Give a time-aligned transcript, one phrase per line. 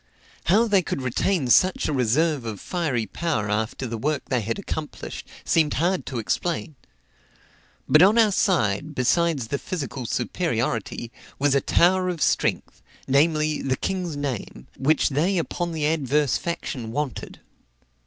[0.45, 4.57] How they could retain such a reserve of fiery power after the work they had
[4.57, 6.73] accomplished, seemed hard to explain.
[7.87, 13.77] But on our side, besides the physical superiority, was a tower of strength, namely, the
[13.77, 17.39] king's name, "which they upon the adverse faction wanted."